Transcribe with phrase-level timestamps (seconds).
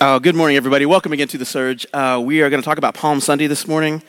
[0.00, 0.84] Uh, good morning, everybody.
[0.84, 1.86] Welcome again to the Surge.
[1.92, 4.02] Uh, we are going to talk about Palm Sunday this morning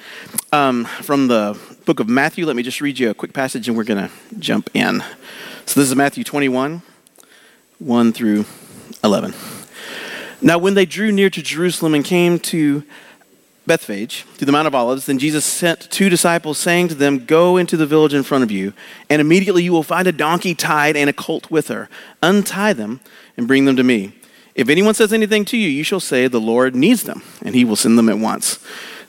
[0.51, 2.47] um, from the book of Matthew.
[2.47, 5.03] Let me just read you a quick passage and we're going to jump in.
[5.67, 6.81] So, this is Matthew 21,
[7.77, 8.45] 1 through
[9.03, 9.35] 11.
[10.41, 12.83] Now, when they drew near to Jerusalem and came to
[13.67, 17.57] Bethphage, to the Mount of Olives, then Jesus sent two disciples, saying to them, Go
[17.57, 18.73] into the village in front of you,
[19.07, 21.89] and immediately you will find a donkey tied and a colt with her.
[22.23, 23.01] Untie them
[23.37, 24.13] and bring them to me.
[24.55, 27.65] If anyone says anything to you, you shall say, The Lord needs them, and he
[27.65, 28.59] will send them at once.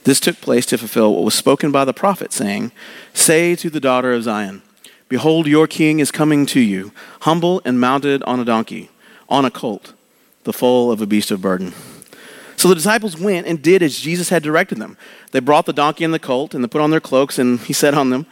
[0.02, 2.72] This took place to fulfill what was spoken by the prophet, saying,
[3.14, 4.62] Say to the daughter of Zion,
[5.08, 8.90] Behold, your king is coming to you, humble and mounted on a donkey,
[9.28, 9.92] on a colt,
[10.42, 11.72] the foal of a beast of burden.
[12.56, 14.96] So the disciples went and did as Jesus had directed them.
[15.30, 17.72] They brought the donkey and the colt, and they put on their cloaks, and he
[17.72, 18.26] sat on them.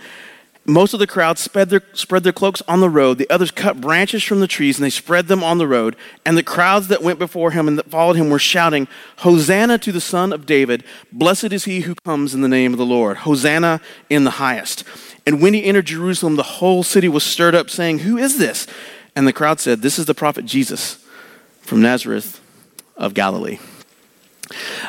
[0.67, 3.19] Most of the crowd spread their, spread their cloaks on the road.
[3.19, 5.95] The others cut branches from the trees, and they spread them on the road.
[6.25, 9.93] And the crowds that went before him and that followed him were shouting, Hosanna to
[9.93, 10.83] the Son of David!
[11.13, 13.19] Blessed is he who comes in the name of the Lord!
[13.19, 14.85] Hosanna in the highest!
[15.27, 18.67] And when he entered Jerusalem, the whole city was stirred up, saying, Who is this?
[19.15, 21.05] And the crowd said, This is the prophet Jesus
[21.61, 22.41] from Nazareth
[22.97, 23.59] of Galilee.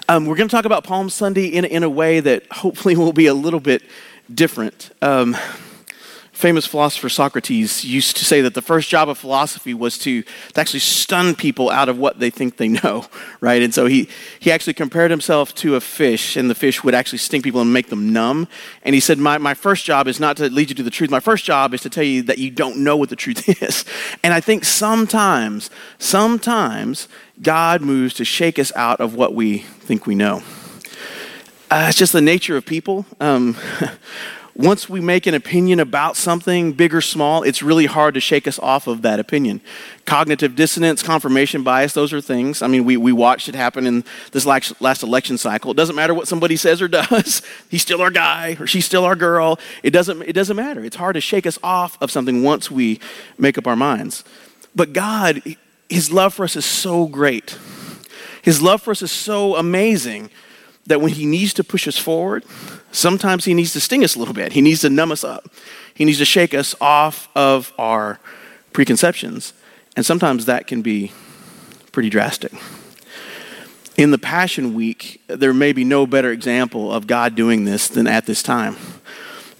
[0.07, 3.13] Um, we're going to talk about Palm Sunday in, in a way that hopefully will
[3.13, 3.81] be a little bit
[4.33, 4.91] different.
[5.01, 5.35] Um,
[6.35, 10.59] famous philosopher Socrates used to say that the first job of philosophy was to, to
[10.59, 13.05] actually stun people out of what they think they know,
[13.39, 13.61] right?
[13.61, 17.19] And so he, he actually compared himself to a fish, and the fish would actually
[17.19, 18.49] sting people and make them numb.
[18.83, 21.09] And he said, my, my first job is not to lead you to the truth.
[21.09, 23.85] My first job is to tell you that you don't know what the truth is.
[24.21, 27.07] And I think sometimes, sometimes
[27.41, 30.43] God moves to shake us out of what we think we know.
[31.71, 33.07] Uh, it's just the nature of people.
[33.19, 33.57] Um,
[34.55, 38.47] once we make an opinion about something, big or small, it's really hard to shake
[38.47, 39.59] us off of that opinion.
[40.05, 42.61] Cognitive dissonance, confirmation bias, those are things.
[42.61, 45.71] I mean, we, we watched it happen in this last, last election cycle.
[45.71, 47.41] It doesn't matter what somebody says or does.
[47.69, 49.59] He's still our guy or she's still our girl.
[49.81, 50.85] It doesn't, it doesn't matter.
[50.85, 52.99] It's hard to shake us off of something once we
[53.39, 54.23] make up our minds.
[54.75, 55.41] But God,
[55.89, 57.57] His love for us is so great.
[58.43, 60.29] His love for us is so amazing
[60.87, 62.43] that when He needs to push us forward,
[62.95, 64.53] Sometimes he needs to sting us a little bit.
[64.53, 65.49] He needs to numb us up.
[65.93, 68.21] He needs to shake us off of our
[68.71, 69.51] preconceptions.
[69.97, 71.11] And sometimes that can be
[71.91, 72.53] pretty drastic.
[73.97, 78.07] In the Passion Week, there may be no better example of God doing this than
[78.07, 78.77] at this time.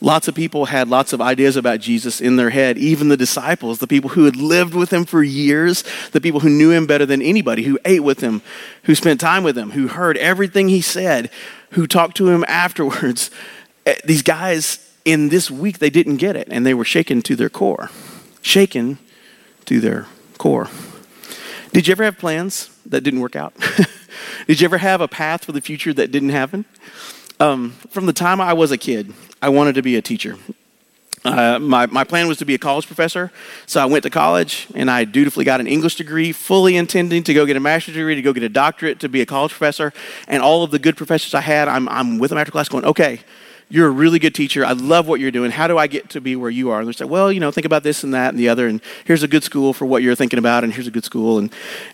[0.02, 3.80] Lots of people had lots of ideas about Jesus in their head, even the disciples,
[3.80, 7.06] the people who had lived with him for years, the people who knew him better
[7.06, 8.42] than anybody, who ate with him,
[8.84, 11.30] who spent time with him, who heard everything he said,
[11.72, 13.32] who talked to him afterwards.
[13.86, 17.36] Eh, these guys in this week, they didn't get it, and they were shaken to
[17.36, 17.90] their core.
[18.42, 18.98] Shaken
[19.66, 20.08] to their
[20.38, 20.70] core.
[21.72, 23.54] Did you ever have plans that didn't work out?
[24.48, 26.66] Did you ever have a path for the future that didn't happen?
[27.40, 30.38] Um, from the time I was a kid, I wanted to be a teacher.
[31.26, 33.32] Uh, my, my plan was to be a college professor,
[33.66, 37.34] so I went to college and I dutifully got an English degree, fully intending to
[37.34, 39.92] go get a master's degree, to go get a doctorate, to be a college professor.
[40.28, 42.86] And all of the good professors I had, I'm, I'm with them after class going,
[42.86, 43.22] okay,
[43.70, 44.64] you're a really good teacher.
[44.64, 45.50] I love what you're doing.
[45.50, 46.80] How do I get to be where you are?
[46.80, 48.80] And they say, well, you know, think about this and that and the other, and
[49.06, 51.40] here's a good school for what you're thinking about, and here's a good school.
[51.40, 51.52] And,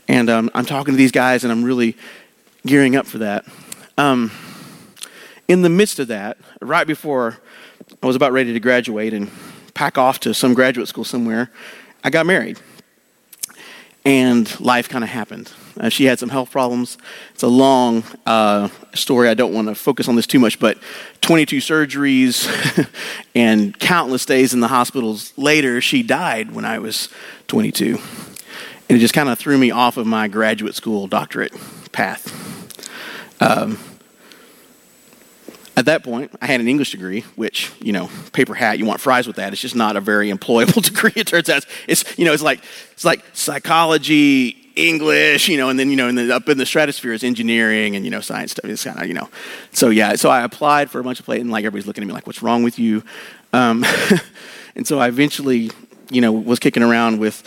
[0.09, 1.95] and um, I'm talking to these guys, and I'm really
[2.65, 3.45] gearing up for that.
[3.97, 4.31] Um,
[5.47, 7.37] in the midst of that, right before
[8.01, 9.29] I was about ready to graduate and
[9.73, 11.51] pack off to some graduate school somewhere,
[12.03, 12.59] I got married.
[14.03, 15.51] And life kind of happened.
[15.79, 16.97] Uh, she had some health problems.
[17.33, 19.29] It's a long uh, story.
[19.29, 20.79] I don't want to focus on this too much, but
[21.21, 22.89] 22 surgeries
[23.35, 27.09] and countless days in the hospitals later, she died when I was
[27.47, 27.99] 22.
[28.89, 31.53] And it just kind of threw me off of my graduate school doctorate
[31.91, 32.37] path.
[33.39, 33.77] Um,
[35.81, 39.01] at that point, I had an English degree, which, you know, paper hat, you want
[39.01, 39.51] fries with that.
[39.51, 41.65] It's just not a very employable degree, it turns out.
[41.87, 42.61] It's, you know, it's like,
[42.91, 46.65] it's like psychology, English, you know, and then, you know, and then up in the
[46.65, 48.65] stratosphere is engineering and, you know, science stuff.
[48.65, 49.27] It's kind of, you know.
[49.71, 52.07] So, yeah, so I applied for a bunch of places, and like everybody's looking at
[52.07, 53.03] me like, what's wrong with you?
[53.51, 53.83] Um,
[54.75, 55.71] and so I eventually,
[56.09, 57.43] you know, was kicking around with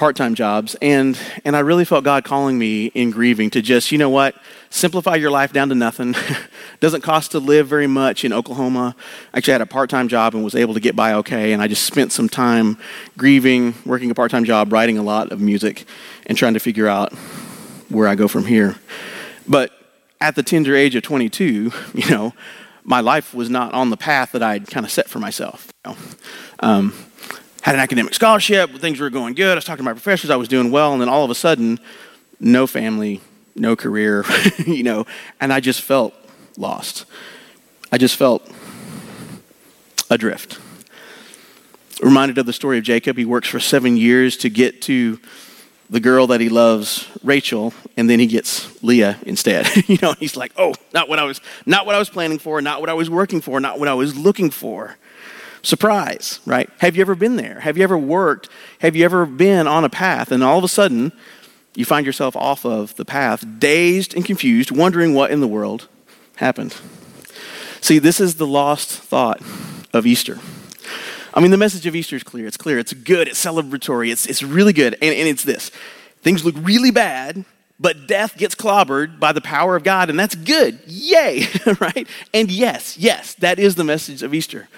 [0.00, 3.98] part-time jobs and and I really felt God calling me in grieving to just you
[3.98, 4.34] know what
[4.70, 6.14] simplify your life down to nothing.
[6.80, 8.96] Doesn't cost to live very much in Oklahoma.
[9.34, 11.68] Actually I had a part-time job and was able to get by okay and I
[11.68, 12.78] just spent some time
[13.18, 15.84] grieving working a part-time job writing a lot of music
[16.24, 17.12] and trying to figure out
[17.90, 18.76] where I go from here.
[19.46, 19.70] But
[20.18, 22.32] at the tender age of 22 you know
[22.84, 25.92] my life was not on the path that I'd kind of set for myself you
[25.92, 25.98] know?
[26.60, 26.94] um,
[27.62, 29.52] had an academic scholarship, things were going good.
[29.52, 31.34] I was talking to my professors, I was doing well, and then all of a
[31.34, 31.78] sudden,
[32.38, 33.20] no family,
[33.54, 34.24] no career,
[34.66, 35.06] you know,
[35.40, 36.14] and I just felt
[36.56, 37.04] lost.
[37.92, 38.48] I just felt
[40.08, 40.58] adrift.
[42.02, 43.18] Reminded of the story of Jacob.
[43.18, 45.18] He works for seven years to get to
[45.90, 49.66] the girl that he loves, Rachel, and then he gets Leah instead.
[49.88, 52.62] you know, he's like, "Oh, not what I was not what I was planning for,
[52.62, 54.96] not what I was working for, not what I was looking for."
[55.62, 56.70] Surprise, right?
[56.78, 57.60] Have you ever been there?
[57.60, 58.48] Have you ever worked?
[58.80, 61.12] Have you ever been on a path and all of a sudden
[61.74, 65.88] you find yourself off of the path, dazed and confused, wondering what in the world
[66.36, 66.76] happened?
[67.80, 69.42] See, this is the lost thought
[69.92, 70.38] of Easter.
[71.32, 72.46] I mean, the message of Easter is clear.
[72.46, 72.78] It's clear.
[72.78, 73.28] It's good.
[73.28, 74.10] It's celebratory.
[74.10, 74.94] It's, it's really good.
[74.94, 75.70] And, and it's this
[76.22, 77.44] things look really bad,
[77.78, 80.80] but death gets clobbered by the power of God, and that's good.
[80.86, 81.46] Yay,
[81.80, 82.06] right?
[82.34, 84.68] And yes, yes, that is the message of Easter.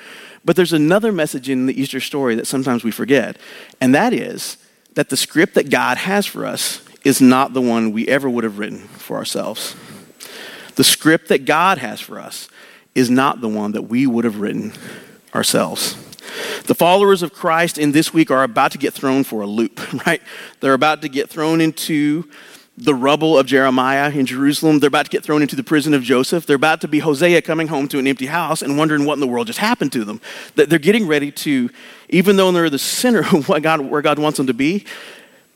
[0.45, 3.37] But there's another message in the Easter story that sometimes we forget,
[3.81, 4.57] and that is
[4.95, 8.45] that the script that God has for us is not the one we ever would
[8.45, 9.77] have written for ourselves.
[10.77, 12.49] The script that God has for us
[12.95, 14.73] is not the one that we would have written
[15.35, 15.95] ourselves.
[16.65, 19.81] The followers of Christ in this week are about to get thrown for a loop,
[20.07, 20.23] right?
[20.61, 22.29] They're about to get thrown into
[22.77, 24.79] the rubble of Jeremiah in Jerusalem.
[24.79, 26.47] They're about to get thrown into the prison of Joseph.
[26.47, 29.21] They're about to be Hosea coming home to an empty house and wondering what in
[29.21, 30.21] the world just happened to them.
[30.55, 31.69] They're getting ready to,
[32.09, 34.87] even though they're the center of what God, where God wants them to be,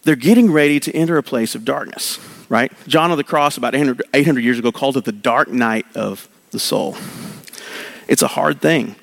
[0.03, 2.71] they're getting ready to enter a place of darkness, right?
[2.87, 6.29] John of the Cross, about 800, 800 years ago, called it the dark night of
[6.51, 6.97] the soul.
[8.07, 8.95] It's a hard thing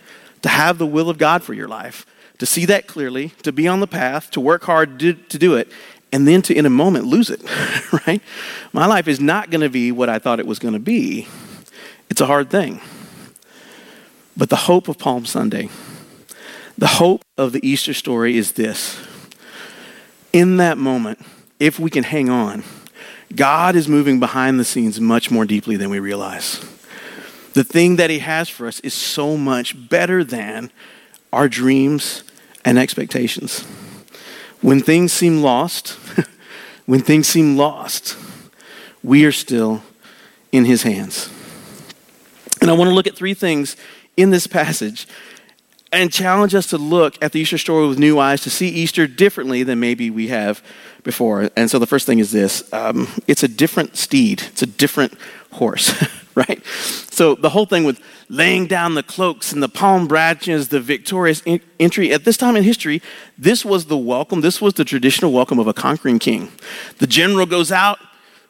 [0.44, 2.06] to have the will of God for your life,
[2.38, 5.70] to see that clearly, to be on the path, to work hard to do it,
[6.14, 7.42] and then to, in a moment, lose it,
[8.08, 8.22] right?
[8.72, 11.28] My life is not going to be what I thought it was going to be.
[12.10, 12.80] It's a hard thing.
[14.38, 15.70] But the hope of Palm Sunday,
[16.78, 19.02] the hope of the Easter story is this.
[20.32, 21.20] In that moment,
[21.60, 22.64] if we can hang on,
[23.36, 26.60] God is moving behind the scenes much more deeply than we realize.
[27.54, 30.72] The thing that He has for us is so much better than
[31.32, 32.24] our dreams
[32.64, 33.66] and expectations.
[34.64, 35.90] When things seem lost,
[36.86, 38.18] when things seem lost,
[39.04, 39.84] we are still
[40.54, 41.30] in His hands.
[42.62, 43.76] And I want to look at three things
[44.16, 45.06] in this passage
[45.92, 49.06] and challenge us to look at the Easter story with new eyes, to see Easter
[49.06, 50.64] differently than maybe we have
[51.04, 51.50] before.
[51.58, 55.14] And so the first thing is this um, it's a different steed, it's a different
[55.52, 55.94] horse.
[56.36, 56.66] right?
[56.66, 61.42] So the whole thing with laying down the cloaks and the palm branches, the victorious
[61.46, 63.02] in- entry, at this time in history,
[63.38, 66.52] this was the welcome, this was the traditional welcome of a conquering king.
[66.98, 68.00] The general goes out,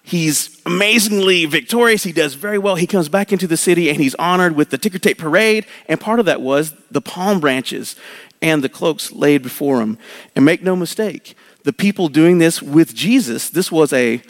[0.02, 4.16] he's amazingly victorious, he does very well, he comes back into the city and he's
[4.16, 7.96] honored with the ticker tape parade, and part of that was the palm branches
[8.42, 9.98] and the cloaks laid before him.
[10.36, 14.22] And make no mistake, the people doing this with Jesus, this was a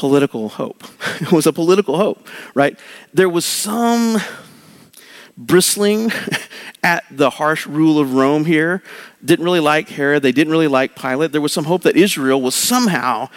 [0.00, 0.82] political hope.
[1.20, 2.78] It was a political hope, right?
[3.12, 4.18] There was some
[5.36, 6.10] bristling
[6.82, 8.82] at the harsh rule of Rome here.
[9.22, 10.22] Didn't really like Herod.
[10.22, 11.32] They didn't really like Pilate.
[11.32, 13.28] There was some hope that Israel was somehow,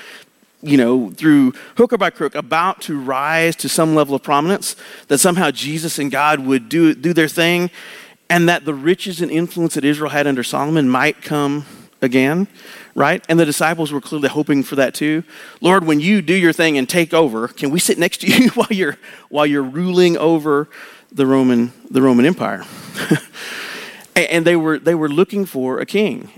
[0.62, 4.78] you know, through hook or by crook, about to rise to some level of prominence,
[5.10, 7.72] that somehow Jesus and God would do, do their thing,
[8.30, 11.66] and that the riches and influence that Israel had under Solomon might come
[12.02, 12.48] again
[12.96, 13.24] right?
[13.28, 15.24] And the disciples were clearly hoping for that too.
[15.62, 18.50] Lord, when you do your thing and take over, can we sit next to you
[18.56, 18.98] while you're
[19.30, 20.70] while you're ruling over
[21.12, 22.64] the Roman the Roman Empire?
[24.16, 26.30] and they were they were looking for a king.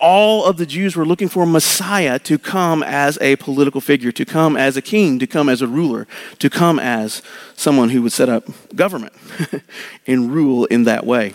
[0.00, 4.24] All of the Jews were looking for Messiah to come as a political figure, to
[4.24, 6.06] come as a king, to come as a ruler,
[6.38, 7.20] to come as
[7.54, 9.12] someone who would set up government
[10.06, 11.34] and rule in that way.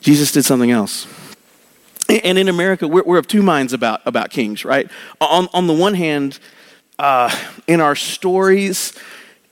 [0.00, 1.08] Jesus did something else.
[2.20, 4.90] And in America, we're, we're of two minds about, about kings, right?
[5.20, 6.38] On, on the one hand,
[6.98, 7.34] uh,
[7.66, 8.92] in our stories,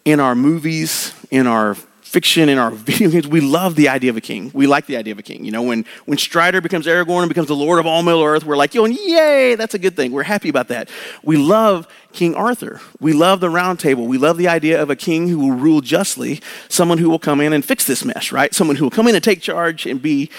[0.04, 4.16] in our movies, in our fiction, in our video games, we love the idea of
[4.16, 4.50] a king.
[4.52, 5.44] We like the idea of a king.
[5.44, 8.44] You know, when, when Strider becomes Aragorn and becomes the Lord of all Middle Earth,
[8.44, 10.12] we're like, yo, and yay, that's a good thing.
[10.12, 10.90] We're happy about that.
[11.22, 12.80] We love King Arthur.
[12.98, 14.06] We love the round table.
[14.06, 17.40] We love the idea of a king who will rule justly, someone who will come
[17.40, 18.52] in and fix this mess, right?
[18.54, 20.30] Someone who will come in and take charge and be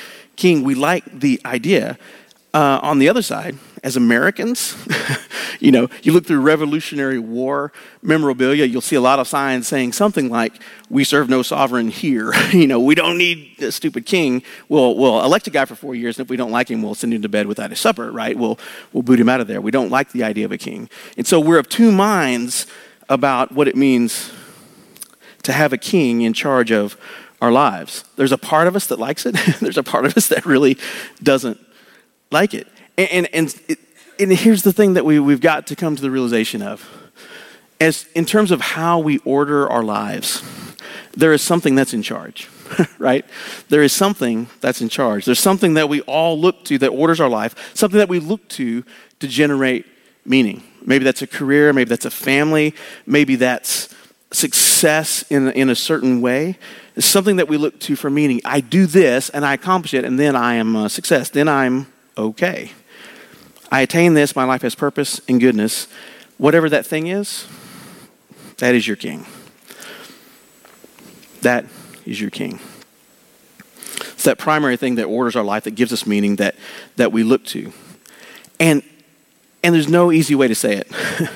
[0.41, 0.63] king.
[0.63, 1.97] We like the idea.
[2.53, 4.75] Uh, on the other side, as Americans,
[5.61, 7.71] you know, you look through Revolutionary War
[8.01, 10.53] memorabilia, you'll see a lot of signs saying something like,
[10.89, 14.43] "We serve no sovereign here." you know, we don't need a stupid king.
[14.67, 16.95] We'll we'll elect a guy for four years, and if we don't like him, we'll
[16.95, 18.11] send him to bed without a supper.
[18.11, 18.37] Right?
[18.37, 18.59] We'll
[18.91, 19.61] we'll boot him out of there.
[19.61, 22.67] We don't like the idea of a king, and so we're of two minds
[23.07, 24.31] about what it means
[25.43, 26.97] to have a king in charge of
[27.41, 28.05] our lives.
[28.15, 29.35] There's a part of us that likes it.
[29.59, 30.77] There's a part of us that really
[31.21, 31.59] doesn't
[32.29, 32.67] like it.
[32.97, 33.79] And, and, and, it,
[34.19, 36.87] and here's the thing that we, we've got to come to the realization of
[37.81, 40.43] as in terms of how we order our lives,
[41.13, 42.47] there is something that's in charge,
[42.99, 43.25] right?
[43.69, 45.25] There is something that's in charge.
[45.25, 48.47] There's something that we all look to that orders our life, something that we look
[48.49, 48.83] to
[49.19, 49.85] to generate
[50.25, 50.63] meaning.
[50.85, 52.75] Maybe that's a career, maybe that's a family,
[53.07, 53.89] maybe that's
[54.31, 56.57] success in, in a certain way.
[56.95, 58.41] is something that we look to for meaning.
[58.45, 61.29] I do this and I accomplish it, and then I am a success.
[61.29, 62.71] Then I'm okay.
[63.71, 65.87] I attain this, my life has purpose and goodness.
[66.37, 67.47] Whatever that thing is,
[68.57, 69.25] that is your king.
[71.41, 71.65] That
[72.05, 72.59] is your king.
[73.87, 76.55] It's that primary thing that orders our life, that gives us meaning, that,
[76.97, 77.71] that we look to.
[78.59, 78.83] And,
[79.63, 80.91] and there's no easy way to say it.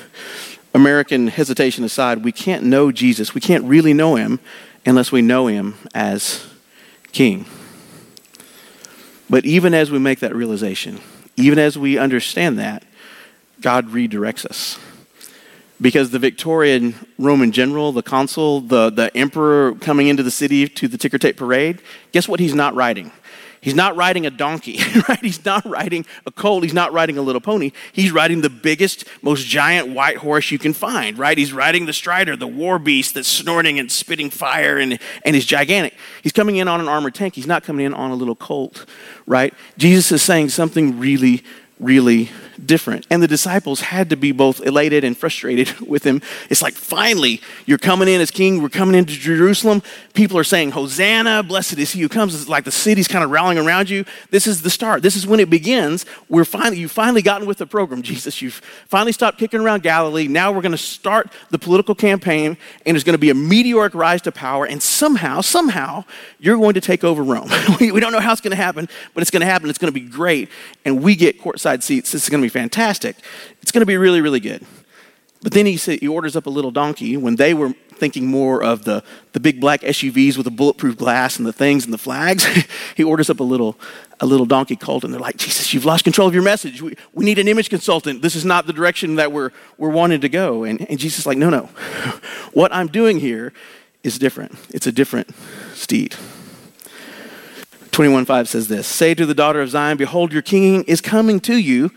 [0.76, 3.34] American hesitation aside, we can't know Jesus.
[3.34, 4.40] We can't really know him
[4.84, 6.46] unless we know him as
[7.12, 7.46] king.
[9.30, 11.00] But even as we make that realization,
[11.34, 12.84] even as we understand that,
[13.62, 14.78] God redirects us
[15.80, 20.88] because the Victorian Roman general, the consul, the, the emperor coming into the city to
[20.88, 21.80] the ticker tape parade,
[22.12, 23.12] guess what he's not riding?
[23.66, 24.78] He's not riding a donkey,
[25.08, 25.18] right?
[25.20, 26.62] He's not riding a colt.
[26.62, 27.72] He's not riding a little pony.
[27.92, 31.36] He's riding the biggest, most giant white horse you can find, right?
[31.36, 35.44] He's riding the strider, the war beast that's snorting and spitting fire and, and is
[35.44, 35.94] gigantic.
[36.22, 37.34] He's coming in on an armored tank.
[37.34, 38.86] He's not coming in on a little colt,
[39.26, 39.52] right?
[39.76, 41.42] Jesus is saying something really,
[41.80, 42.30] really
[42.64, 43.06] different.
[43.10, 46.22] And the disciples had to be both elated and frustrated with him.
[46.50, 48.62] It's like, finally, you're coming in as king.
[48.62, 49.82] We're coming into Jerusalem.
[50.14, 52.34] People are saying, Hosanna, blessed is he who comes.
[52.34, 54.04] It's like the city's kind of rallying around you.
[54.30, 55.02] This is the start.
[55.02, 56.06] This is when it begins.
[56.28, 58.40] We're finally, you've finally gotten with the program, Jesus.
[58.40, 60.28] You've finally stopped kicking around Galilee.
[60.28, 63.94] Now we're going to start the political campaign, and there's going to be a meteoric
[63.94, 64.66] rise to power.
[64.66, 66.04] And somehow, somehow,
[66.38, 67.48] you're going to take over Rome.
[67.80, 69.68] we, don't know how it's going to happen, but it's going to happen.
[69.68, 70.48] It's going to be great.
[70.84, 72.12] And we get courtside seats.
[72.12, 73.16] This is going to be fantastic.
[73.62, 74.64] It's going to be really, really good.
[75.42, 78.84] But then he, he orders up a little donkey when they were thinking more of
[78.84, 82.46] the, the big black SUVs with the bulletproof glass and the things and the flags.
[82.96, 83.78] he orders up a little,
[84.20, 86.82] a little donkey cult, and they're like, Jesus, you've lost control of your message.
[86.82, 88.22] We, we need an image consultant.
[88.22, 90.64] This is not the direction that we're, we're wanting to go.
[90.64, 91.66] And, and Jesus is like, no, no.
[92.52, 93.52] what I'm doing here
[94.02, 94.52] is different.
[94.70, 95.30] It's a different
[95.74, 96.16] steed.
[97.90, 101.56] 21.5 says this Say to the daughter of Zion, Behold, your king is coming to
[101.56, 101.90] you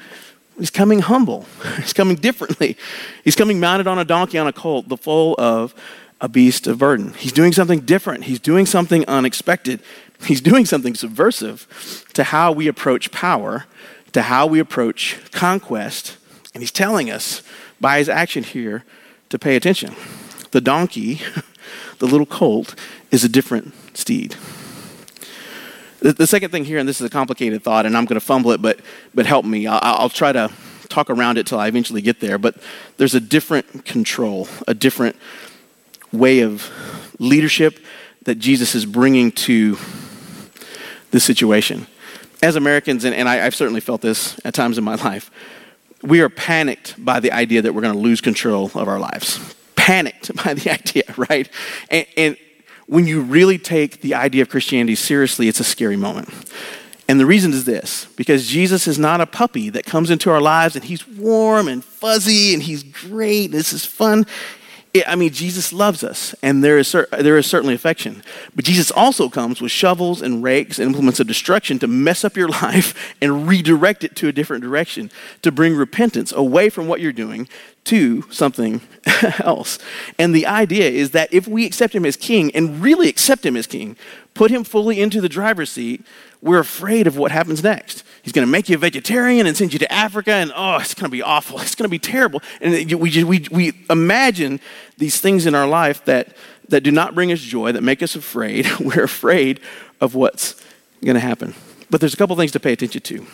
[0.60, 1.46] He's coming humble.
[1.78, 2.78] He's coming differently.
[3.24, 5.74] He's coming mounted on a donkey on a colt, the foal of
[6.22, 7.13] a beast of burden.
[7.13, 8.25] He's doing something different.
[8.25, 9.80] He's doing something unexpected.
[10.25, 13.66] He's doing something subversive to how we approach power,
[14.12, 16.18] to how we approach conquest.
[16.54, 17.42] And he's telling us
[17.80, 18.84] by his action here
[19.30, 19.96] to pay attention.
[20.51, 21.22] The donkey,
[22.00, 22.75] the little colt,
[23.12, 24.36] is a different steed.
[26.00, 28.25] The, the, second thing here, and this is a complicated thought, and I'm going to
[28.25, 28.79] fumble it, but,
[29.13, 29.68] but help me.
[29.68, 30.50] I'll, I'll try to
[30.89, 32.38] talk around it till I eventually get there.
[32.38, 32.56] But
[32.98, 35.15] there's a different control, a different
[36.12, 36.70] way of
[37.20, 37.79] leadership
[38.24, 39.77] that Jesus is bringing to
[41.12, 41.88] this situation.
[42.41, 45.32] As Americans, and, and I, I've certainly felt this at times in my life,
[46.01, 49.56] we are panicked by the idea that we're going to lose control of our lives.
[49.75, 51.50] Panicked by the idea, right?
[51.89, 52.38] And, and
[52.89, 56.27] when you really take the idea of Christianity seriously, it's a scary moment.
[57.08, 60.41] And the reason is this because Jesus is not a puppy that comes into our
[60.41, 63.46] lives and he's warm and fuzzy and he's great.
[63.46, 64.25] and This is fun.
[65.05, 68.24] I mean, Jesus loves us, and there is, there is certainly affection.
[68.55, 72.36] But Jesus also comes with shovels and rakes and implements of destruction to mess up
[72.36, 75.12] your life and redirect it to a different direction,
[75.43, 77.48] to bring repentance away from what you're doing
[77.86, 78.81] to something
[79.39, 79.77] else.
[80.17, 83.55] And the idea is that if we accept him as king and really accept him
[83.55, 83.96] as king,
[84.34, 86.03] put him fully into the driver's seat,
[86.41, 88.03] we're afraid of what happens next.
[88.24, 90.94] He's going to make you a vegetarian and send you to Africa, and oh, it's
[90.94, 91.60] going to be awful.
[91.70, 92.42] It's going to be terrible.
[92.62, 94.60] And we, just, we, we imagine
[94.98, 96.36] these things in our life that,
[96.68, 98.68] that do not bring us joy, that make us afraid.
[98.80, 99.60] We're afraid
[100.02, 100.62] of what's
[101.04, 101.54] going to happen.
[101.90, 103.26] But there's a couple things to pay attention to.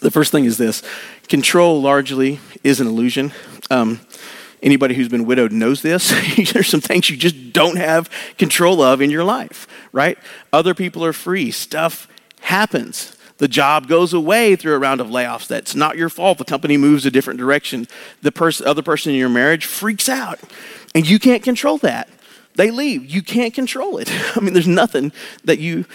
[0.00, 0.82] The first thing is this
[1.28, 3.32] control largely is an illusion.
[3.70, 4.00] Um,
[4.62, 6.12] anybody who's been widowed knows this.
[6.52, 10.18] There's some things you just don't have control of in your life, right?
[10.52, 12.08] Other people are free, stuff
[12.40, 13.16] happens.
[13.38, 15.46] The job goes away through a round of layoffs.
[15.46, 16.38] That's not your fault.
[16.38, 17.86] The company moves a different direction.
[18.22, 20.40] The pers- other person in your marriage freaks out,
[20.94, 22.08] and you can't control that.
[22.56, 23.06] They leave.
[23.06, 24.10] You can't control it.
[24.36, 25.12] I mean, there's nothing
[25.44, 25.86] that you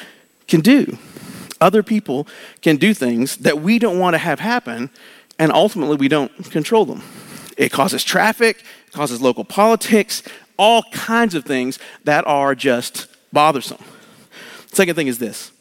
[0.48, 0.98] can do.
[1.60, 2.28] Other people
[2.62, 4.90] can do things that we don't want to have happen,
[5.40, 7.02] and ultimately we don't control them.
[7.58, 10.24] It causes traffic, it causes local politics,
[10.58, 13.84] all kinds of things that are just bothersome.
[14.72, 15.53] Second thing is this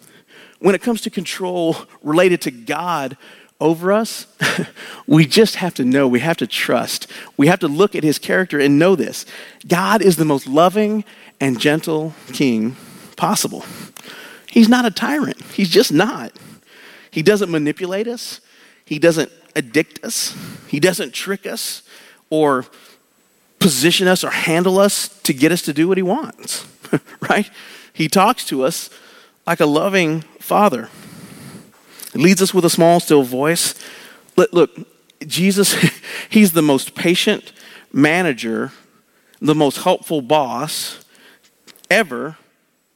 [0.62, 3.16] when it comes to control related to God
[3.60, 4.26] over us,
[5.06, 7.08] we just have to know, we have to trust.
[7.36, 9.26] We have to look at his character and know this.
[9.66, 11.04] God is the most loving
[11.40, 12.76] and gentle king
[13.16, 13.64] possible.
[14.46, 16.32] He's not a tyrant, he's just not.
[17.10, 18.40] He doesn't manipulate us,
[18.84, 20.36] he doesn't addict us,
[20.68, 21.82] he doesn't trick us
[22.30, 22.66] or
[23.58, 26.66] position us or handle us to get us to do what he wants,
[27.28, 27.50] right?
[27.92, 28.90] He talks to us
[29.46, 30.88] like a loving father.
[32.12, 33.74] He leads us with a small, still voice.
[34.36, 34.70] Look,
[35.26, 35.74] Jesus,
[36.30, 37.52] he's the most patient
[37.92, 38.72] manager,
[39.40, 41.04] the most helpful boss
[41.90, 42.36] ever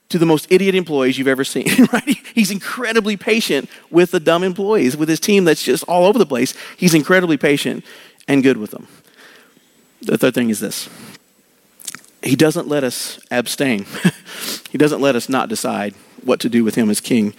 [0.09, 2.17] to the most idiot employees you've ever seen, right?
[2.35, 6.27] He's incredibly patient with the dumb employees, with his team that's just all over the
[6.27, 6.55] place.
[6.77, 7.85] He's incredibly patient
[8.29, 8.87] and good with them.
[10.03, 10.89] The third thing is this
[12.27, 13.87] He doesn't let us abstain,
[14.71, 17.35] He doesn't let us not decide what to do with Him as King.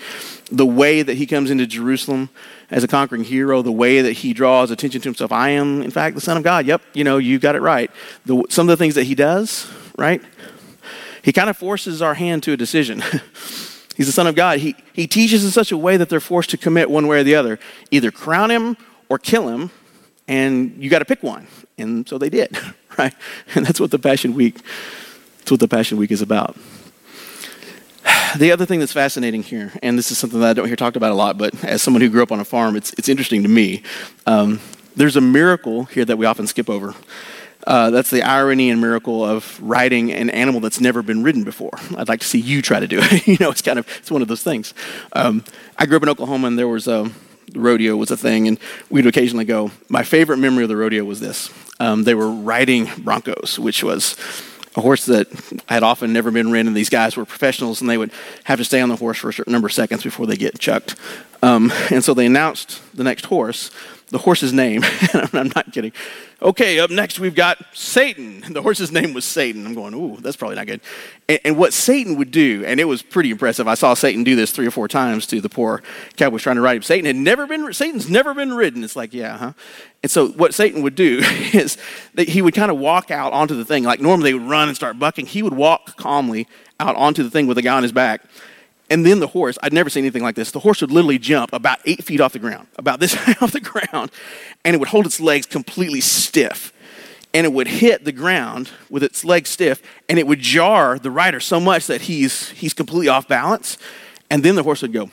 [0.51, 2.29] The way that He comes into Jerusalem
[2.71, 5.91] as a conquering hero, the way that He draws attention to Himself, I am, in
[5.91, 6.65] fact, the Son of God.
[6.65, 7.91] Yep, you know, you got it right.
[8.25, 10.21] The, some of the things that He does, right?
[11.21, 13.03] He kind of forces our hand to a decision.
[13.97, 14.59] He's the Son of God.
[14.59, 17.23] He, he teaches in such a way that they're forced to commit one way or
[17.23, 18.77] the other either crown him
[19.09, 19.71] or kill him,
[20.27, 21.47] and you got to pick one.
[21.79, 22.55] And so they did,
[22.99, 23.13] right?
[23.55, 24.59] And that's what the Passion Week,
[25.39, 26.55] that's what the Passion Week is about.
[28.37, 30.97] The other thing that's fascinating here, and this is something that I don't hear talked
[30.97, 33.41] about a lot, but as someone who grew up on a farm, it's, it's interesting
[33.43, 33.83] to me.
[34.25, 34.59] Um,
[34.97, 36.93] there's a miracle here that we often skip over.
[37.65, 41.77] Uh, that's the irony and miracle of riding an animal that's never been ridden before.
[41.97, 43.27] I'd like to see you try to do it.
[43.27, 44.73] you know, it's kind of it's one of those things.
[45.13, 45.43] Um,
[45.77, 47.11] I grew up in Oklahoma, and there was a
[47.53, 49.71] rodeo was a thing, and we'd occasionally go.
[49.89, 54.15] My favorite memory of the rodeo was this: um, they were riding broncos, which was
[54.75, 55.27] a horse that
[55.67, 56.73] had often never been ridden.
[56.73, 58.11] These guys were professionals, and they would
[58.43, 60.59] have to stay on the horse for a certain number of seconds before they get
[60.59, 60.95] chucked.
[61.41, 63.71] Um, and so they announced the next horse,
[64.09, 64.83] the horse's name.
[65.33, 65.91] I'm not kidding.
[66.41, 68.41] Okay, up next we've got Satan.
[68.53, 69.65] The horse's name was Satan.
[69.65, 70.81] I'm going, ooh, that's probably not good.
[71.27, 73.67] And, and, what Satan would do, and it was pretty impressive.
[73.67, 75.83] I saw Satan do this three or four times to the poor
[76.15, 76.83] cowboys trying to ride him.
[76.83, 77.73] Satan had never been.
[77.73, 78.83] Satan's never been ridden.
[78.83, 79.53] It's like, yeah, huh?
[80.03, 81.19] And so what Satan would do
[81.53, 81.77] is
[82.13, 83.83] that he would kind of walk out onto the thing.
[83.83, 85.25] Like normally they would run and start bucking.
[85.25, 86.47] He would walk calmly
[86.79, 88.21] out onto the thing with a guy on his back
[88.89, 90.51] and then the horse, I'd never seen anything like this.
[90.51, 93.51] The horse would literally jump about eight feet off the ground, about this high off
[93.51, 94.11] the ground,
[94.63, 96.73] and it would hold its legs completely stiff.
[97.33, 101.11] And it would hit the ground with its legs stiff, and it would jar the
[101.11, 103.77] rider so much that he's, he's completely off balance.
[104.29, 105.09] And then the horse would go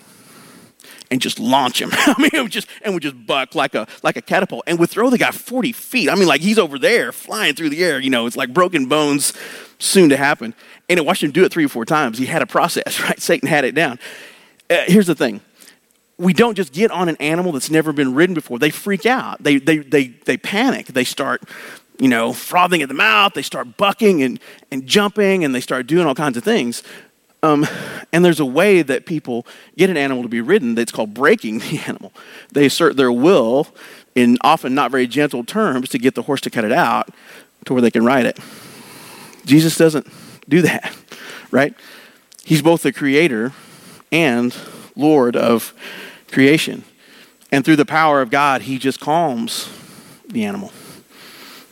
[1.11, 1.91] and just launch him.
[1.93, 4.79] I mean, it would just and would just buck like a like a catapult, and
[4.79, 6.09] would throw the guy forty feet.
[6.09, 8.01] I mean, like he's over there flying through the air.
[8.01, 9.33] You know, it's like broken bones
[9.79, 10.55] soon to happen.
[10.88, 12.18] And I watched him do it three or four times.
[12.18, 13.20] He had a process, right?
[13.20, 13.99] Satan had it down.
[14.70, 15.40] Uh, here's the thing
[16.16, 18.59] we don't just get on an animal that's never been ridden before.
[18.59, 21.42] They freak out, they, they, they, they panic, they start.
[21.97, 24.40] You know, frothing at the mouth, they start bucking and,
[24.73, 26.83] and jumping, and they start doing all kinds of things.
[27.44, 27.66] Um,
[28.12, 31.59] and there's a way that people get an animal to be ridden that's called breaking
[31.61, 32.12] the animal.
[32.51, 33.68] They assert their will
[34.14, 37.11] in often not very gentle terms to get the horse to cut it out
[37.66, 38.38] to where they can ride it.
[39.44, 40.09] Jesus doesn't
[40.48, 40.94] do that,
[41.50, 41.74] right?
[42.44, 43.52] He's both the creator
[44.12, 44.54] and
[44.96, 45.74] Lord of
[46.30, 46.85] creation.
[47.50, 49.70] And through the power of God, he just calms
[50.28, 50.72] the animal.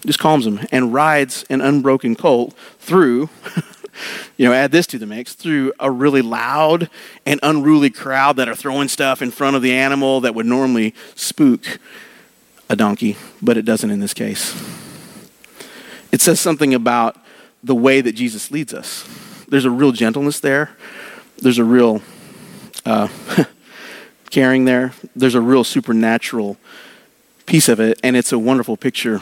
[0.06, 3.28] Just calms him and rides an unbroken colt through,
[4.37, 6.88] you know, add this to the mix, through a really loud
[7.26, 10.94] and unruly crowd that are throwing stuff in front of the animal that would normally
[11.14, 11.78] spook
[12.68, 14.54] a donkey, but it doesn't in this case.
[16.11, 17.21] It says something about
[17.62, 19.07] the way that Jesus leads us.
[19.48, 20.70] There's a real gentleness there.
[21.38, 22.03] There's a real
[22.85, 23.09] uh,
[24.31, 24.92] caring there.
[25.14, 26.57] There's a real supernatural
[27.46, 29.20] piece of it, and it's a wonderful picture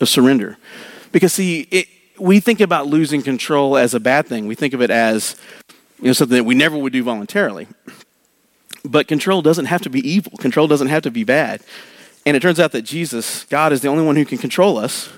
[0.00, 0.56] of surrender.
[1.12, 4.46] Because, see, it, we think about losing control as a bad thing.
[4.46, 5.36] We think of it as
[6.00, 7.68] you know, something that we never would do voluntarily.
[8.84, 11.62] But control doesn't have to be evil, control doesn't have to be bad.
[12.24, 15.10] And it turns out that Jesus, God, is the only one who can control us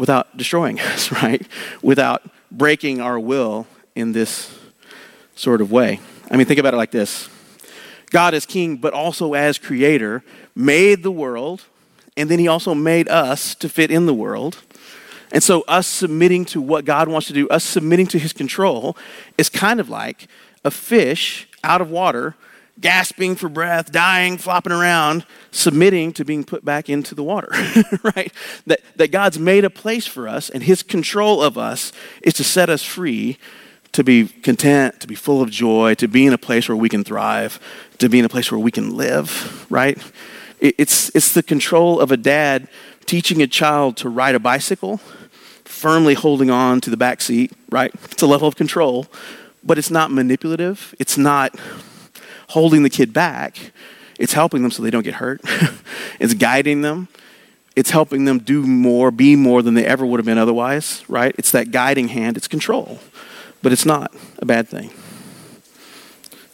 [0.00, 1.46] without destroying us, right?
[1.82, 4.58] Without breaking our will in this
[5.36, 6.00] sort of way.
[6.30, 7.28] I mean, think about it like this
[8.08, 10.24] God as king, but also as creator,
[10.56, 11.64] made the world,
[12.16, 14.62] and then he also made us to fit in the world.
[15.32, 18.96] And so, us submitting to what God wants to do, us submitting to his control,
[19.36, 20.28] is kind of like
[20.64, 22.34] a fish out of water
[22.80, 27.48] gasping for breath, dying, flopping around, submitting to being put back into the water,
[28.02, 28.32] right?
[28.66, 32.44] That, that God's made a place for us, and His control of us is to
[32.44, 33.38] set us free
[33.92, 36.88] to be content, to be full of joy, to be in a place where we
[36.88, 37.58] can thrive,
[37.98, 39.98] to be in a place where we can live, right?
[40.60, 42.68] It's, it's the control of a dad
[43.06, 44.98] teaching a child to ride a bicycle,
[45.64, 47.92] firmly holding on to the back seat, right?
[48.04, 49.06] It's a level of control,
[49.64, 50.94] but it's not manipulative.
[50.98, 51.58] It's not
[52.50, 53.72] holding the kid back.
[54.18, 55.40] It's helping them so they don't get hurt.
[56.20, 57.08] it's guiding them.
[57.76, 61.34] It's helping them do more, be more than they ever would have been otherwise, right?
[61.38, 62.98] It's that guiding hand, it's control.
[63.62, 64.90] But it's not a bad thing.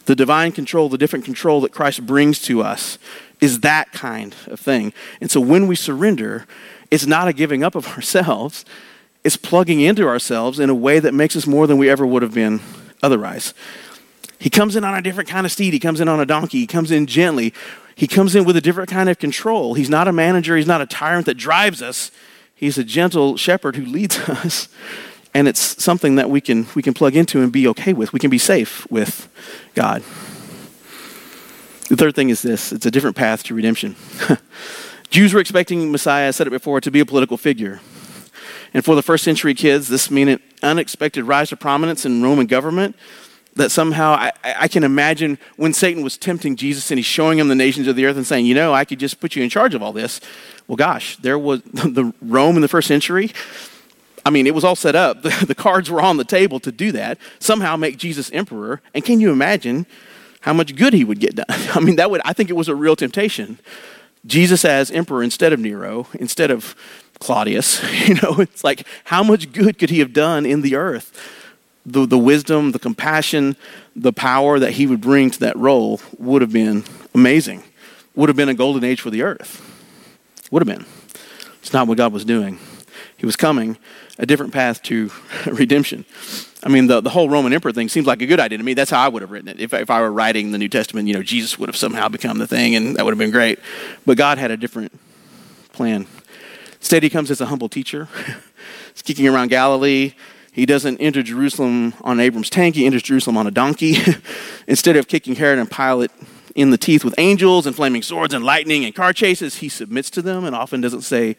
[0.05, 2.99] The divine control, the different control that Christ brings to us,
[3.41, 4.93] is that kind of thing.
[5.19, 6.45] And so when we surrender,
[6.91, 8.63] it's not a giving up of ourselves,
[9.23, 12.21] it's plugging into ourselves in a way that makes us more than we ever would
[12.21, 12.61] have been
[13.01, 13.53] otherwise.
[14.39, 15.73] He comes in on a different kind of steed.
[15.73, 16.59] He comes in on a donkey.
[16.59, 17.53] He comes in gently.
[17.95, 19.73] He comes in with a different kind of control.
[19.73, 20.55] He's not a manager.
[20.55, 22.11] He's not a tyrant that drives us.
[22.53, 24.69] He's a gentle shepherd who leads us.
[25.33, 28.13] And it's something that we can, we can plug into and be okay with.
[28.13, 29.27] We can be safe with
[29.75, 30.03] God.
[31.89, 33.95] The third thing is this it's a different path to redemption.
[35.09, 37.79] Jews were expecting Messiah, I said it before, to be a political figure.
[38.73, 42.45] And for the first century kids, this meant an unexpected rise to prominence in Roman
[42.45, 42.95] government.
[43.57, 47.47] That somehow I, I, can imagine when Satan was tempting Jesus and he's showing him
[47.47, 49.49] the nations of the earth and saying, You know, I could just put you in
[49.49, 50.21] charge of all this.
[50.67, 53.31] Well, gosh, there was the Rome in the first century.
[54.25, 55.21] I mean, it was all set up.
[55.23, 57.17] The, the cards were on the table to do that.
[57.39, 58.81] Somehow make Jesus emperor.
[58.93, 59.85] And can you imagine
[60.47, 61.45] how much good he would get done.
[61.49, 63.59] I mean, that would, I think it was a real temptation.
[64.25, 66.73] Jesus as emperor instead of Nero, instead of
[67.19, 71.36] Claudius, you know, it's like how much good could he have done in the earth?
[71.89, 73.55] The, the wisdom, the compassion,
[73.95, 76.83] the power that he would bring to that role would have been
[77.15, 77.63] amazing.
[78.13, 79.63] Would have been a golden age for the earth.
[80.51, 80.85] Would have been.
[81.61, 82.59] It's not what God was doing.
[83.15, 83.77] He was coming
[84.19, 85.11] a different path to
[85.45, 86.05] redemption.
[86.63, 88.73] I mean, the, the whole Roman emperor thing seems like a good idea to me.
[88.73, 89.59] That's how I would have written it.
[89.59, 92.37] If, if I were writing the New Testament, you know, Jesus would have somehow become
[92.37, 93.59] the thing, and that would have been great.
[94.05, 94.91] But God had a different
[95.71, 96.07] plan.
[96.75, 98.09] Instead, he comes as a humble teacher.
[99.03, 100.13] Kicking around Galilee.
[100.57, 103.97] He doesn't enter Jerusalem on Abrams tank, he enters Jerusalem on a donkey.
[104.67, 106.09] Instead of kicking Herod and Pilate
[106.55, 110.09] in the teeth with angels and flaming swords and lightning and car chases, he submits
[110.09, 111.37] to them and often doesn't say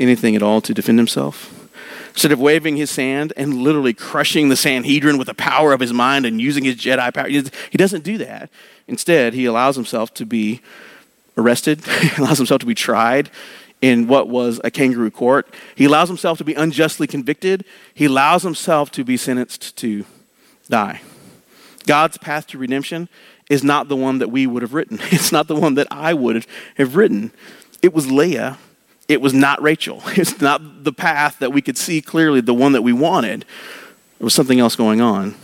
[0.00, 1.70] anything at all to defend himself.
[2.08, 5.92] Instead of waving his sand and literally crushing the Sanhedrin with the power of his
[5.92, 8.50] mind and using his Jedi power, he doesn't do that.
[8.88, 10.60] Instead, he allows himself to be
[11.36, 13.30] arrested, he allows himself to be tried
[13.82, 15.52] in what was a kangaroo court.
[15.74, 20.04] He allows himself to be unjustly convicted, he allows himself to be sentenced to
[20.68, 21.00] die.
[21.86, 23.08] God's path to redemption
[23.48, 24.98] is not the one that we would have written.
[25.12, 27.30] It's not the one that I would have written.
[27.82, 28.58] It was Leah
[29.08, 30.02] it was not Rachel.
[30.16, 33.44] It's not the path that we could see clearly, the one that we wanted.
[34.18, 35.34] There was something else going on.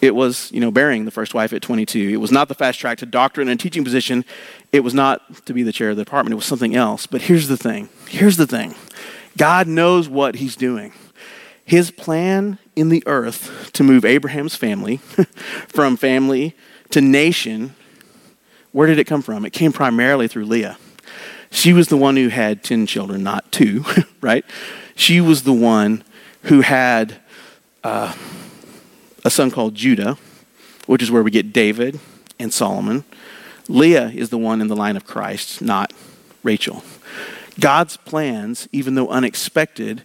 [0.00, 2.08] It was, you know, burying the first wife at 22.
[2.08, 4.24] It was not the fast track to doctorate and teaching position.
[4.72, 6.32] It was not to be the chair of the department.
[6.32, 7.06] It was something else.
[7.06, 7.88] But here's the thing.
[8.08, 8.74] Here's the thing.
[9.36, 10.92] God knows what he's doing.
[11.64, 14.96] His plan in the earth to move Abraham's family
[15.68, 16.56] from family
[16.90, 17.74] to nation,
[18.72, 19.44] where did it come from?
[19.44, 20.78] It came primarily through Leah.
[21.50, 23.84] She was the one who had 10 children, not two,
[24.20, 24.44] right?
[24.94, 26.04] She was the one
[26.44, 27.20] who had
[27.82, 28.14] uh,
[29.24, 30.16] a son called Judah,
[30.86, 31.98] which is where we get David
[32.38, 33.04] and Solomon.
[33.70, 35.92] Leah is the one in the line of Christ, not
[36.42, 36.82] Rachel.
[37.58, 40.02] God's plans, even though unexpected,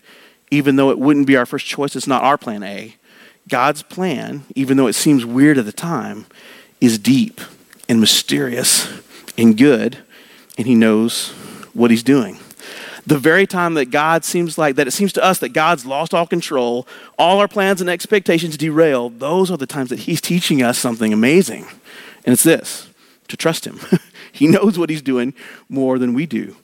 [0.51, 2.95] even though it wouldn't be our first choice, it's not our plan A.
[3.47, 6.25] God's plan, even though it seems weird at the time,
[6.79, 7.41] is deep
[7.89, 9.01] and mysterious
[9.37, 9.97] and good
[10.57, 11.29] and he knows
[11.73, 12.37] what he's doing.
[13.07, 16.13] The very time that God seems like, that it seems to us that God's lost
[16.13, 16.87] all control,
[17.19, 21.13] all our plans and expectations derail, those are the times that he's teaching us something
[21.13, 21.65] amazing.
[22.25, 22.89] And it's this
[23.27, 23.79] to trust him.
[24.31, 25.33] he knows what he's doing
[25.69, 26.55] more than we do.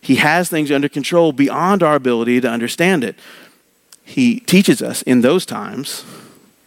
[0.00, 3.16] He has things under control beyond our ability to understand it.
[4.04, 6.04] He teaches us in those times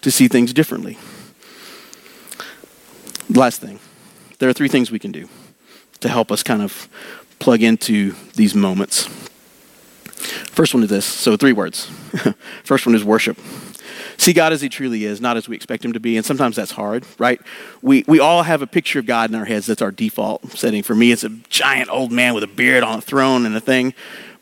[0.02, 0.98] to see things differently.
[3.30, 3.80] Last thing
[4.40, 5.28] there are three things we can do
[6.02, 6.88] to help us kind of
[7.40, 9.08] plug into these moments.
[10.52, 11.06] First one is this.
[11.06, 11.86] So, three words.
[12.64, 13.38] First one is worship.
[14.18, 16.18] See God as He truly is, not as we expect Him to be.
[16.18, 17.42] And sometimes that's hard, right?
[17.82, 19.66] We, we all have a picture of God in our heads.
[19.66, 20.84] That's our default setting.
[20.84, 23.62] For me, it's a giant old man with a beard on a throne and a
[23.62, 23.94] thing.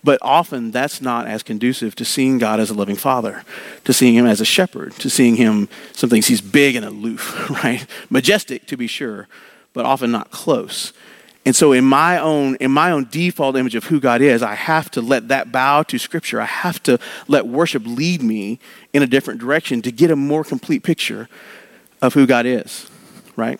[0.03, 3.43] But often that's not as conducive to seeing God as a loving father,
[3.85, 7.85] to seeing Him as a shepherd, to seeing Him something He's big and aloof, right?
[8.09, 9.27] Majestic, to be sure,
[9.71, 10.91] but often not close.
[11.45, 14.55] And so in my own in my own default image of who God is, I
[14.55, 16.39] have to let that bow to scripture.
[16.39, 18.59] I have to let worship lead me
[18.93, 21.27] in a different direction to get a more complete picture
[22.01, 22.89] of who God is,
[23.35, 23.59] right?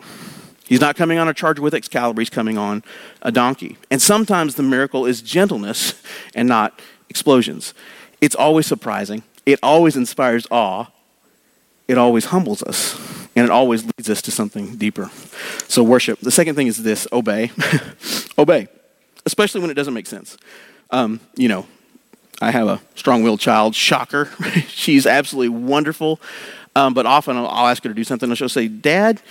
[0.66, 2.84] He's not coming on a charge with Excalibur, he's coming on
[3.22, 3.78] a donkey.
[3.92, 6.02] And sometimes the miracle is gentleness
[6.36, 7.74] and not explosions.
[8.22, 10.88] It's always surprising, it always inspires awe,
[11.88, 15.10] it always humbles us, and it always leads us to something deeper.
[15.68, 16.20] So, worship.
[16.20, 17.52] The second thing is this obey.
[18.38, 18.68] obey,
[19.26, 20.38] especially when it doesn't make sense.
[20.92, 21.66] Um, you know,
[22.42, 24.30] I have a strong willed child, shocker.
[24.68, 26.20] She's absolutely wonderful.
[26.76, 29.22] Um, but often I'll, I'll ask her to do something, and she'll say, Dad,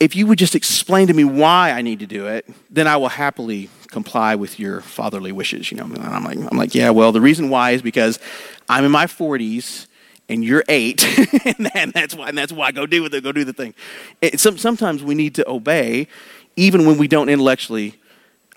[0.00, 2.96] if you would just explain to me why I need to do it, then I
[2.96, 5.70] will happily comply with your fatherly wishes.
[5.70, 8.18] You know, and I'm like, I'm like, yeah, well, the reason why is because
[8.68, 9.86] I'm in my 40s
[10.28, 11.04] and you're eight,
[11.74, 12.72] and that's why, and that's why.
[12.72, 13.22] Go do it.
[13.22, 13.74] Go do the thing.
[14.36, 16.08] Some, sometimes we need to obey,
[16.56, 18.00] even when we don't intellectually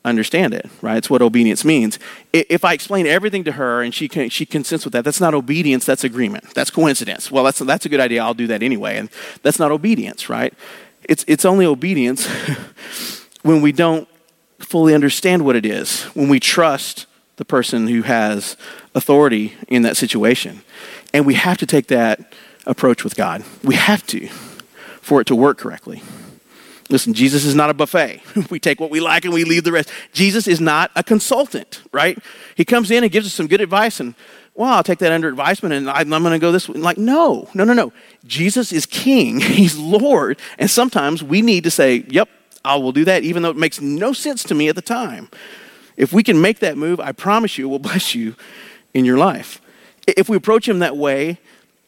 [0.06, 0.70] understand it.
[0.82, 0.98] Right?
[0.98, 2.00] It's what obedience means.
[2.32, 5.34] If I explain everything to her and she can, she consents with that, that's not
[5.34, 5.86] obedience.
[5.86, 6.54] That's agreement.
[6.54, 7.32] That's coincidence.
[7.32, 8.24] Well, that's that's a good idea.
[8.24, 9.10] I'll do that anyway, and
[9.44, 10.54] that's not obedience, right?
[11.04, 12.28] It's, it's only obedience
[13.42, 14.08] when we don't
[14.60, 17.06] fully understand what it is, when we trust
[17.38, 18.58] the person who has
[18.96, 20.62] authority in that situation.
[21.14, 22.34] And we have to take that
[22.66, 23.44] approach with God.
[23.64, 24.28] We have to
[25.02, 26.04] for it to work correctly.
[26.90, 28.22] Listen, Jesus is not a buffet.
[28.50, 29.90] we take what we like and we leave the rest.
[30.14, 32.18] Jesus is not a consultant, right?
[32.56, 34.16] He comes in and gives us some good advice and
[34.54, 36.80] well, I'll take that under advisement and I'm going to go this way.
[36.80, 37.94] Like, no, no, no, no.
[38.26, 40.40] Jesus is king, he's Lord.
[40.58, 42.28] And sometimes we need to say, yep,
[42.66, 45.30] I will do that, even though it makes no sense to me at the time.
[45.96, 48.36] If we can make that move, I promise you, it will bless you
[48.94, 49.62] in your life.
[50.08, 51.38] If we approach him that way,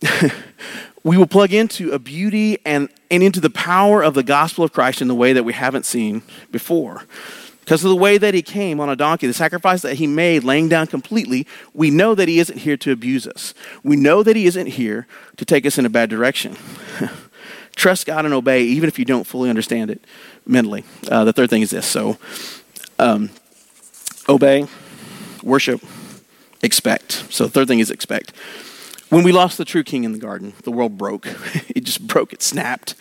[1.03, 4.73] we will plug into a beauty and, and into the power of the gospel of
[4.73, 7.03] Christ in the way that we haven't seen before.
[7.61, 10.43] Because of the way that he came on a donkey, the sacrifice that he made,
[10.43, 13.53] laying down completely, we know that he isn't here to abuse us.
[13.83, 15.05] We know that he isn't here
[15.37, 16.57] to take us in a bad direction.
[17.75, 20.03] Trust God and obey, even if you don't fully understand it
[20.47, 20.83] mentally.
[21.09, 22.17] Uh, the third thing is this so,
[22.97, 23.29] um,
[24.27, 24.67] obey,
[25.43, 25.79] worship,
[26.61, 27.25] expect.
[27.29, 28.33] So, third thing is expect.
[29.09, 31.25] When we lost the true king in the garden, the world broke.
[31.69, 32.93] it just broke, it snapped.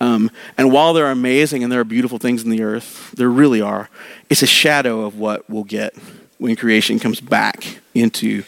[0.00, 3.28] Um, and while there are amazing and there are beautiful things in the earth, there
[3.28, 3.90] really are,
[4.30, 5.94] it's a shadow of what we'll get
[6.38, 8.42] when creation comes back into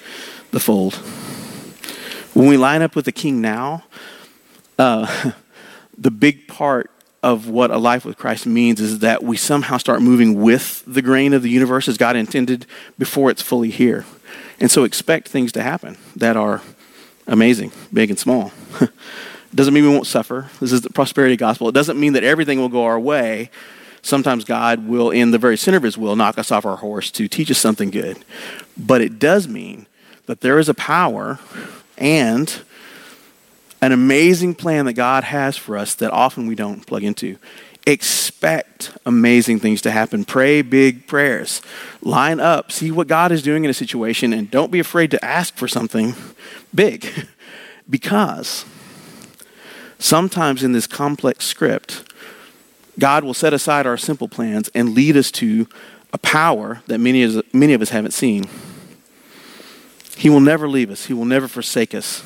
[0.53, 0.95] the fold.
[2.33, 3.85] When we line up with the king now,
[4.79, 5.33] uh,
[5.99, 6.91] the big part
[7.23, 11.03] of what a life with Christ means is that we somehow start moving with the
[11.03, 12.67] grain of the universe as God intended
[12.99, 14.07] before it's fully here.
[14.63, 16.63] And so expect things to happen that are
[17.27, 18.53] amazing, big and small.
[19.55, 20.51] doesn't mean we won't suffer.
[20.61, 21.69] This is the prosperity gospel.
[21.69, 23.51] It doesn't mean that everything will go our way.
[24.03, 27.11] Sometimes God will, in the very center of his will, knock us off our horse
[27.11, 28.25] to teach us something good.
[28.77, 29.87] But it does mean
[30.27, 31.41] that there is a power
[31.99, 32.63] and
[33.81, 37.37] an amazing plan that God has for us that often we don't plug into.
[37.87, 40.25] Expect amazing things to happen.
[40.25, 41.61] Pray big prayers.
[42.01, 42.71] Line up.
[42.71, 45.67] See what God is doing in a situation and don't be afraid to ask for
[45.67, 46.15] something
[46.75, 47.09] big.
[47.91, 48.65] because
[49.99, 52.13] sometimes in this complex script,
[52.99, 55.67] God will set aside our simple plans and lead us to
[56.13, 58.45] a power that many of, many of us haven't seen.
[60.17, 62.23] He will never leave us, He will never forsake us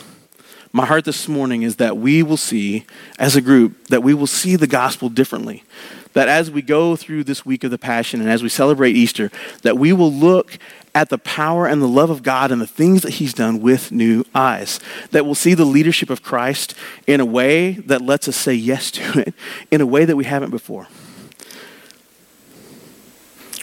[0.73, 2.85] my heart this morning is that we will see,
[3.19, 5.65] as a group, that we will see the gospel differently.
[6.13, 9.31] That as we go through this week of the Passion and as we celebrate Easter,
[9.63, 10.59] that we will look
[10.95, 13.93] at the power and the love of God and the things that He's done with
[13.93, 14.81] new eyes.
[15.11, 16.75] That we'll see the leadership of Christ
[17.07, 19.35] in a way that lets us say yes to it,
[19.71, 20.89] in a way that we haven't before.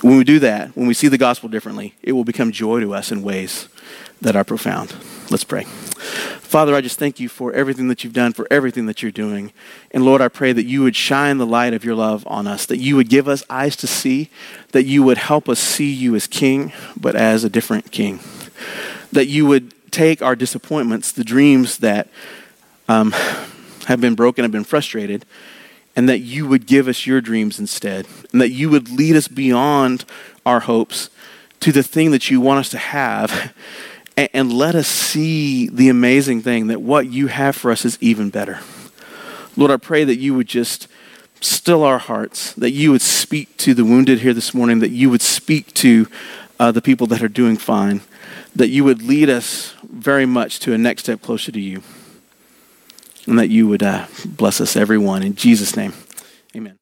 [0.04, 2.94] When we do that, when we see the gospel differently, it will become joy to
[2.94, 3.70] us in ways
[4.20, 4.94] that are profound.
[5.32, 5.64] Let's pray.
[5.64, 9.54] Father, I just thank you for everything that you've done, for everything that you're doing.
[9.92, 12.66] And Lord, I pray that you would shine the light of your love on us,
[12.66, 14.30] that you would give us eyes to see,
[14.74, 18.20] that you would help us see you as king, but as a different king.
[19.14, 22.10] That you would take our disappointments, the dreams that
[22.90, 23.14] um,
[23.86, 25.26] have been broken, have been frustrated,
[25.96, 29.28] and that you would give us your dreams instead, and that you would lead us
[29.28, 30.06] beyond
[30.46, 31.10] our hopes
[31.60, 33.54] to the thing that you want us to have
[34.18, 37.98] and, and let us see the amazing thing that what you have for us is
[38.02, 38.60] even better.
[39.56, 40.88] Lord, I pray that you would just
[41.42, 45.10] still our hearts, that you would speak to the wounded here this morning, that you
[45.10, 46.08] would speak to
[46.60, 48.02] uh, the people that are doing fine,
[48.56, 51.84] that you would lead us very much to a next step closer to you,
[53.26, 55.24] and that you would uh, bless us, everyone.
[55.24, 55.94] In Jesus' name,
[56.56, 56.78] amen.